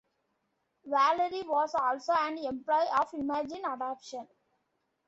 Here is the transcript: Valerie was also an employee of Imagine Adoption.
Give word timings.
Valerie 0.83 1.43
was 1.47 1.75
also 1.75 2.13
an 2.13 2.35
employee 2.39 2.87
of 2.99 3.13
Imagine 3.13 3.63
Adoption. 3.65 4.27